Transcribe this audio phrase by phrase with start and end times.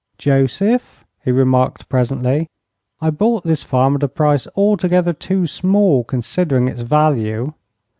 [0.17, 2.47] "Joseph," he remarked, presently,
[3.01, 7.53] "I bought this farm at a price altogether too small, considering its value."